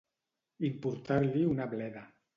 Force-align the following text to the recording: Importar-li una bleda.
Importar-li 0.69 1.45
una 1.53 1.71
bleda. 1.75 2.07